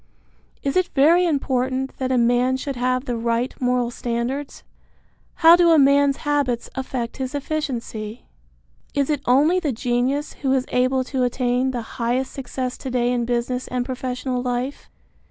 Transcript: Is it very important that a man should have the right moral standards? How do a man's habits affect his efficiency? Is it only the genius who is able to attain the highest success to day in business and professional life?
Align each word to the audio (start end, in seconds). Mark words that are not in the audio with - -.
Is 0.63 0.75
it 0.75 0.87
very 0.95 1.27
important 1.27 1.95
that 1.99 2.11
a 2.11 2.17
man 2.17 2.57
should 2.57 2.75
have 2.75 3.05
the 3.05 3.15
right 3.15 3.53
moral 3.61 3.91
standards? 3.91 4.63
How 5.35 5.55
do 5.55 5.69
a 5.69 5.77
man's 5.77 6.17
habits 6.25 6.71
affect 6.73 7.17
his 7.17 7.35
efficiency? 7.35 8.25
Is 8.95 9.11
it 9.11 9.21
only 9.27 9.59
the 9.59 9.71
genius 9.71 10.33
who 10.41 10.51
is 10.53 10.65
able 10.69 11.03
to 11.03 11.21
attain 11.21 11.69
the 11.69 11.83
highest 12.01 12.33
success 12.33 12.79
to 12.79 12.89
day 12.89 13.11
in 13.11 13.25
business 13.25 13.67
and 13.67 13.85
professional 13.85 14.41
life? 14.41 14.89